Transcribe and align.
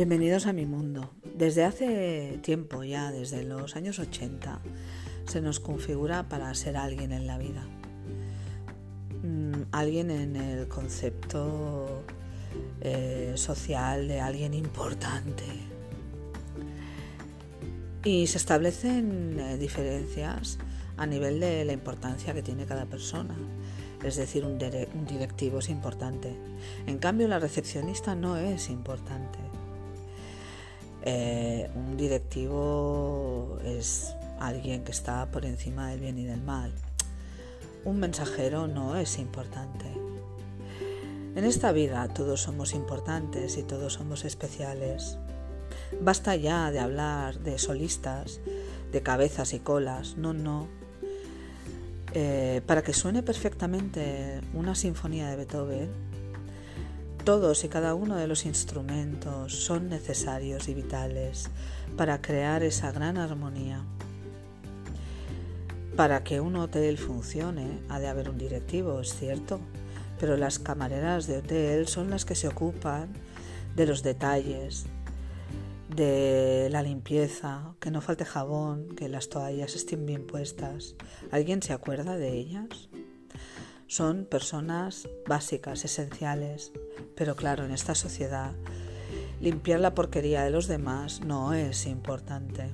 Bienvenidos 0.00 0.46
a 0.46 0.54
mi 0.54 0.64
mundo. 0.64 1.10
Desde 1.36 1.62
hace 1.62 2.38
tiempo 2.40 2.84
ya, 2.84 3.12
desde 3.12 3.44
los 3.44 3.76
años 3.76 3.98
80, 3.98 4.58
se 5.26 5.42
nos 5.42 5.60
configura 5.60 6.26
para 6.26 6.54
ser 6.54 6.78
alguien 6.78 7.12
en 7.12 7.26
la 7.26 7.36
vida. 7.36 7.66
Mm, 9.22 9.64
alguien 9.72 10.10
en 10.10 10.36
el 10.36 10.68
concepto 10.68 12.02
eh, 12.80 13.34
social 13.34 14.08
de 14.08 14.20
alguien 14.20 14.54
importante. 14.54 15.44
Y 18.02 18.26
se 18.26 18.38
establecen 18.38 19.38
eh, 19.38 19.58
diferencias 19.58 20.56
a 20.96 21.04
nivel 21.04 21.40
de 21.40 21.66
la 21.66 21.74
importancia 21.74 22.32
que 22.32 22.42
tiene 22.42 22.64
cada 22.64 22.86
persona. 22.86 23.36
Es 24.02 24.16
decir, 24.16 24.46
un 24.46 24.56
directivo 25.06 25.58
es 25.58 25.68
importante. 25.68 26.34
En 26.86 26.96
cambio, 26.96 27.28
la 27.28 27.38
recepcionista 27.38 28.14
no 28.14 28.38
es 28.38 28.70
importante 28.70 29.50
eh, 31.02 31.70
un 31.74 31.96
directivo 31.96 33.58
es 33.64 34.14
alguien 34.38 34.84
que 34.84 34.92
está 34.92 35.30
por 35.30 35.44
encima 35.44 35.90
del 35.90 36.00
bien 36.00 36.18
y 36.18 36.24
del 36.24 36.42
mal. 36.42 36.72
Un 37.84 37.98
mensajero 37.98 38.66
no 38.66 38.96
es 38.96 39.18
importante. 39.18 39.86
En 41.36 41.44
esta 41.44 41.72
vida 41.72 42.08
todos 42.08 42.42
somos 42.42 42.74
importantes 42.74 43.56
y 43.56 43.62
todos 43.62 43.94
somos 43.94 44.24
especiales. 44.24 45.16
Basta 46.00 46.36
ya 46.36 46.70
de 46.70 46.80
hablar 46.80 47.38
de 47.40 47.58
solistas, 47.58 48.40
de 48.92 49.02
cabezas 49.02 49.54
y 49.54 49.60
colas. 49.60 50.16
No, 50.16 50.32
no. 50.32 50.68
Eh, 52.12 52.60
para 52.66 52.82
que 52.82 52.92
suene 52.92 53.22
perfectamente 53.22 54.40
una 54.52 54.74
sinfonía 54.74 55.28
de 55.28 55.36
Beethoven, 55.36 55.88
todos 57.24 57.64
y 57.64 57.68
cada 57.68 57.94
uno 57.94 58.16
de 58.16 58.26
los 58.26 58.46
instrumentos 58.46 59.54
son 59.54 59.88
necesarios 59.88 60.68
y 60.68 60.74
vitales 60.74 61.50
para 61.96 62.20
crear 62.20 62.62
esa 62.62 62.92
gran 62.92 63.18
armonía. 63.18 63.84
Para 65.96 66.24
que 66.24 66.40
un 66.40 66.56
hotel 66.56 66.96
funcione 66.98 67.80
ha 67.88 68.00
de 68.00 68.08
haber 68.08 68.30
un 68.30 68.38
directivo, 68.38 69.00
es 69.00 69.14
cierto, 69.14 69.60
pero 70.18 70.36
las 70.36 70.58
camareras 70.58 71.26
de 71.26 71.38
hotel 71.38 71.88
son 71.88 72.10
las 72.10 72.24
que 72.24 72.34
se 72.34 72.48
ocupan 72.48 73.12
de 73.76 73.86
los 73.86 74.02
detalles, 74.02 74.86
de 75.94 76.68
la 76.70 76.82
limpieza, 76.82 77.74
que 77.80 77.90
no 77.90 78.00
falte 78.00 78.24
jabón, 78.24 78.94
que 78.96 79.08
las 79.08 79.28
toallas 79.28 79.74
estén 79.74 80.06
bien 80.06 80.26
puestas. 80.26 80.94
¿Alguien 81.30 81.62
se 81.62 81.72
acuerda 81.72 82.16
de 82.16 82.32
ellas? 82.32 82.88
Son 83.90 84.24
personas 84.24 85.08
básicas, 85.26 85.84
esenciales, 85.84 86.70
pero 87.16 87.34
claro, 87.34 87.64
en 87.64 87.72
esta 87.72 87.96
sociedad 87.96 88.52
limpiar 89.40 89.80
la 89.80 89.96
porquería 89.96 90.44
de 90.44 90.50
los 90.50 90.68
demás 90.68 91.22
no 91.22 91.54
es 91.54 91.86
importante. 91.86 92.70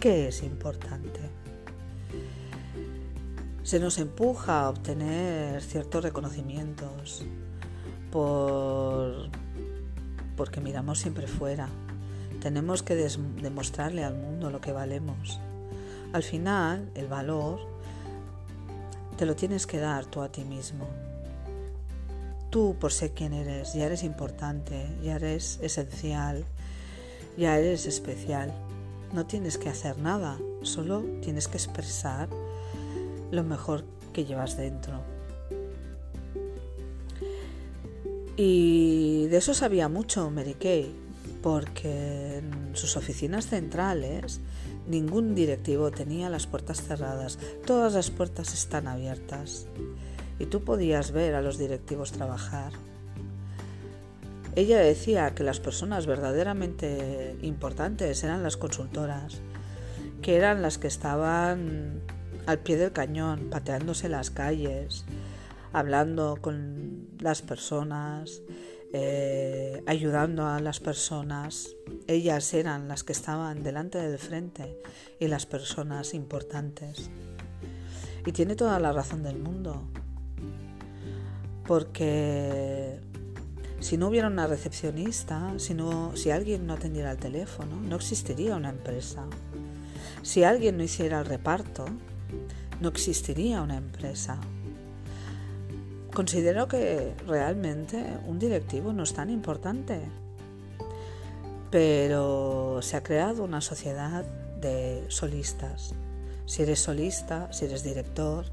¿Qué 0.00 0.26
es 0.26 0.42
importante? 0.42 1.20
Se 3.62 3.78
nos 3.78 3.98
empuja 3.98 4.62
a 4.62 4.70
obtener 4.70 5.62
ciertos 5.62 6.02
reconocimientos 6.02 7.24
por 8.10 9.30
porque 10.36 10.60
miramos 10.60 10.98
siempre 10.98 11.28
fuera. 11.28 11.68
Tenemos 12.40 12.82
que 12.82 12.96
demostrarle 12.96 14.02
al 14.02 14.16
mundo 14.16 14.50
lo 14.50 14.60
que 14.60 14.72
valemos. 14.72 15.38
Al 16.12 16.24
final, 16.24 16.90
el 16.96 17.06
valor 17.06 17.60
te 19.20 19.26
lo 19.26 19.36
tienes 19.36 19.66
que 19.66 19.76
dar 19.76 20.06
tú 20.06 20.22
a 20.22 20.32
ti 20.32 20.44
mismo. 20.44 20.88
Tú, 22.48 22.74
por 22.80 22.90
ser 22.90 23.10
quien 23.10 23.34
eres, 23.34 23.74
ya 23.74 23.84
eres 23.84 24.02
importante, 24.02 24.86
ya 25.02 25.16
eres 25.16 25.58
esencial, 25.60 26.42
ya 27.36 27.58
eres 27.58 27.84
especial. 27.84 28.50
No 29.12 29.26
tienes 29.26 29.58
que 29.58 29.68
hacer 29.68 29.98
nada, 29.98 30.38
solo 30.62 31.04
tienes 31.20 31.48
que 31.48 31.58
expresar 31.58 32.30
lo 33.30 33.44
mejor 33.44 33.84
que 34.14 34.24
llevas 34.24 34.56
dentro. 34.56 35.02
Y 38.38 39.26
de 39.26 39.36
eso 39.36 39.52
sabía 39.52 39.90
mucho 39.90 40.30
Mary 40.30 40.54
Kay, 40.54 40.94
porque 41.42 42.38
en 42.38 42.70
sus 42.72 42.96
oficinas 42.96 43.48
centrales 43.48 44.40
Ningún 44.90 45.36
directivo 45.36 45.92
tenía 45.92 46.28
las 46.28 46.48
puertas 46.48 46.82
cerradas, 46.82 47.38
todas 47.64 47.94
las 47.94 48.10
puertas 48.10 48.52
están 48.52 48.88
abiertas 48.88 49.68
y 50.40 50.46
tú 50.46 50.64
podías 50.64 51.12
ver 51.12 51.36
a 51.36 51.42
los 51.42 51.58
directivos 51.58 52.10
trabajar. 52.10 52.72
Ella 54.56 54.80
decía 54.80 55.32
que 55.32 55.44
las 55.44 55.60
personas 55.60 56.06
verdaderamente 56.06 57.36
importantes 57.42 58.24
eran 58.24 58.42
las 58.42 58.56
consultoras, 58.56 59.40
que 60.22 60.34
eran 60.34 60.60
las 60.60 60.78
que 60.78 60.88
estaban 60.88 62.00
al 62.46 62.58
pie 62.58 62.76
del 62.76 62.90
cañón, 62.90 63.48
pateándose 63.48 64.08
las 64.08 64.32
calles, 64.32 65.04
hablando 65.72 66.38
con 66.40 67.06
las 67.20 67.42
personas, 67.42 68.42
eh, 68.92 69.79
ayudando 69.90 70.46
a 70.46 70.60
las 70.60 70.78
personas. 70.78 71.74
Ellas 72.06 72.54
eran 72.54 72.86
las 72.86 73.02
que 73.02 73.10
estaban 73.10 73.64
delante 73.64 73.98
del 73.98 74.20
frente 74.20 74.80
y 75.18 75.26
las 75.26 75.46
personas 75.46 76.14
importantes. 76.14 77.10
Y 78.24 78.30
tiene 78.30 78.54
toda 78.54 78.78
la 78.78 78.92
razón 78.92 79.24
del 79.24 79.40
mundo, 79.40 79.88
porque 81.66 83.00
si 83.80 83.96
no 83.96 84.06
hubiera 84.06 84.28
una 84.28 84.46
recepcionista, 84.46 85.54
si, 85.56 85.74
no, 85.74 86.14
si 86.14 86.30
alguien 86.30 86.68
no 86.68 86.74
atendiera 86.74 87.10
el 87.10 87.18
teléfono, 87.18 87.74
no 87.80 87.96
existiría 87.96 88.54
una 88.54 88.68
empresa. 88.68 89.26
Si 90.22 90.44
alguien 90.44 90.76
no 90.76 90.84
hiciera 90.84 91.18
el 91.18 91.26
reparto, 91.26 91.86
no 92.80 92.90
existiría 92.90 93.60
una 93.60 93.78
empresa. 93.78 94.38
Considero 96.12 96.66
que 96.66 97.14
realmente 97.26 98.04
un 98.26 98.38
directivo 98.38 98.92
no 98.92 99.04
es 99.04 99.14
tan 99.14 99.30
importante, 99.30 100.00
pero 101.70 102.80
se 102.82 102.96
ha 102.96 103.02
creado 103.02 103.44
una 103.44 103.60
sociedad 103.60 104.24
de 104.60 105.04
solistas. 105.08 105.94
Si 106.46 106.62
eres 106.62 106.80
solista, 106.80 107.52
si 107.52 107.66
eres 107.66 107.84
director, 107.84 108.44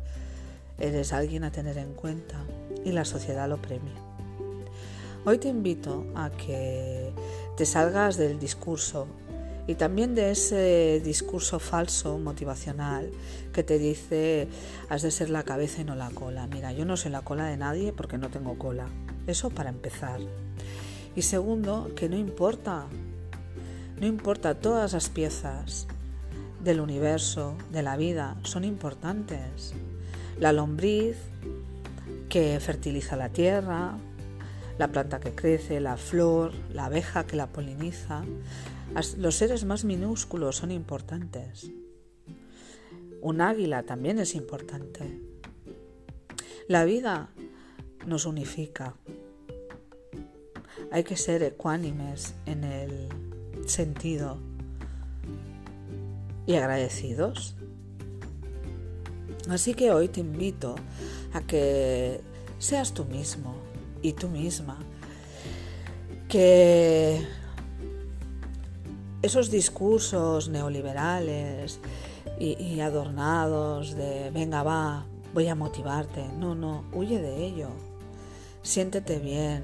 eres 0.77 1.13
alguien 1.13 1.43
a 1.43 1.51
tener 1.51 1.79
en 1.79 1.93
cuenta 1.93 2.37
y 2.85 2.91
la 2.91 3.05
sociedad 3.05 3.49
lo 3.49 3.57
premia. 3.57 3.95
Hoy 5.25 5.39
te 5.39 5.49
invito 5.49 6.05
a 6.15 6.29
que 6.29 7.11
te 7.57 7.65
salgas 7.65 8.17
del 8.17 8.39
discurso 8.39 9.07
y 9.67 9.75
también 9.75 10.15
de 10.15 10.31
ese 10.31 11.01
discurso 11.03 11.59
falso 11.59 12.17
motivacional 12.17 13.11
que 13.53 13.63
te 13.63 13.77
dice 13.77 14.47
has 14.89 15.01
de 15.01 15.11
ser 15.11 15.29
la 15.29 15.43
cabeza 15.43 15.81
y 15.81 15.83
no 15.83 15.95
la 15.95 16.09
cola. 16.09 16.47
Mira, 16.47 16.71
yo 16.71 16.85
no 16.85 16.95
soy 16.95 17.11
la 17.11 17.21
cola 17.21 17.45
de 17.45 17.57
nadie 17.57 17.91
porque 17.91 18.17
no 18.17 18.29
tengo 18.29 18.57
cola. 18.57 18.87
Eso 19.27 19.49
para 19.49 19.69
empezar. 19.69 20.21
Y 21.15 21.23
segundo, 21.23 21.91
que 21.95 22.07
no 22.07 22.17
importa, 22.17 22.85
no 23.99 24.07
importa, 24.07 24.55
todas 24.55 24.93
las 24.93 25.09
piezas 25.09 25.87
del 26.63 26.79
universo, 26.79 27.55
de 27.71 27.83
la 27.83 27.97
vida, 27.97 28.37
son 28.43 28.63
importantes. 28.63 29.73
La 30.39 30.53
lombriz 30.53 31.17
que 32.29 32.59
fertiliza 32.59 33.15
la 33.15 33.29
tierra, 33.29 33.97
la 34.77 34.89
planta 34.89 35.19
que 35.19 35.31
crece, 35.31 35.79
la 35.79 35.97
flor, 35.97 36.53
la 36.71 36.85
abeja 36.85 37.25
que 37.25 37.35
la 37.35 37.47
poliniza, 37.47 38.23
los 39.17 39.35
seres 39.35 39.63
más 39.63 39.85
minúsculos 39.85 40.55
son 40.55 40.71
importantes. 40.71 41.69
Un 43.21 43.41
águila 43.41 43.83
también 43.83 44.19
es 44.19 44.35
importante. 44.35 45.21
La 46.67 46.83
vida 46.83 47.29
nos 48.05 48.25
unifica. 48.25 48.95
Hay 50.91 51.03
que 51.03 51.15
ser 51.15 51.43
ecuánimes 51.43 52.33
en 52.45 52.63
el 52.63 53.09
sentido 53.67 54.39
y 56.45 56.55
agradecidos. 56.55 57.55
Así 59.49 59.73
que 59.73 59.91
hoy 59.91 60.07
te 60.07 60.21
invito 60.21 60.75
a 61.33 61.41
que 61.41 62.21
seas 62.57 62.93
tú 62.93 63.05
mismo 63.05 63.55
y 64.01 64.13
tú 64.13 64.27
misma, 64.29 64.79
que 66.27 67.21
esos 69.21 69.49
discursos 69.51 70.49
neoliberales 70.49 71.79
y, 72.39 72.79
adornados 72.81 73.95
de 73.95 74.29
venga 74.31 74.63
va, 74.63 75.05
voy 75.33 75.47
a 75.47 75.55
motivarte. 75.55 76.27
No, 76.37 76.55
no, 76.55 76.85
huye 76.93 77.19
de 77.19 77.45
ello. 77.45 77.69
Siéntete 78.61 79.19
bien. 79.19 79.63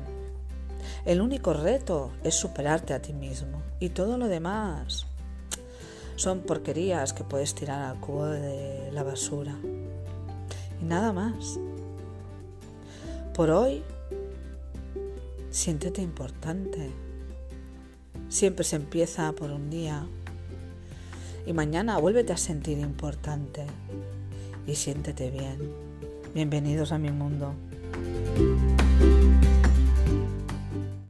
El 1.05 1.21
único 1.21 1.53
reto 1.53 2.11
es 2.23 2.35
superarte 2.35 2.93
a 2.93 3.01
ti 3.01 3.13
mismo 3.13 3.61
y 3.79 3.89
todo 3.89 4.17
lo 4.17 4.27
demás 4.27 5.05
son 6.15 6.41
porquerías 6.41 7.13
que 7.13 7.23
puedes 7.23 7.55
tirar 7.55 7.81
al 7.81 7.99
cubo 7.99 8.25
de 8.25 8.91
la 8.91 9.03
basura. 9.03 9.55
Y 10.81 10.85
nada 10.85 11.11
más. 11.11 11.59
Por 13.33 13.49
hoy, 13.49 13.83
siéntete 15.49 16.01
importante. 16.01 16.91
Siempre 18.33 18.63
se 18.63 18.77
empieza 18.77 19.31
por 19.33 19.51
un 19.51 19.69
día 19.69 20.07
y 21.45 21.53
mañana 21.53 21.99
vuélvete 21.99 22.33
a 22.33 22.37
sentir 22.37 22.79
importante 22.79 23.63
y 24.65 24.73
siéntete 24.73 25.29
bien. 25.29 25.71
Bienvenidos 26.33 26.91
a 26.91 26.97
mi 26.97 27.11
mundo. 27.11 27.53